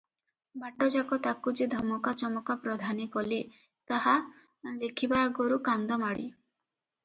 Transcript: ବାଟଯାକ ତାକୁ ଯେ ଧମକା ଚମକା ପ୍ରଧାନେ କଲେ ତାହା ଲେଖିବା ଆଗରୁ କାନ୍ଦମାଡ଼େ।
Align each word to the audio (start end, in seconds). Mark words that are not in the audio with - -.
ବାଟଯାକ 0.61 1.19
ତାକୁ 1.27 1.53
ଯେ 1.59 1.67
ଧମକା 1.73 2.15
ଚମକା 2.23 2.57
ପ୍ରଧାନେ 2.65 3.07
କଲେ 3.19 3.41
ତାହା 3.93 4.17
ଲେଖିବା 4.83 5.23
ଆଗରୁ 5.31 5.63
କାନ୍ଦମାଡ଼େ। 5.73 6.27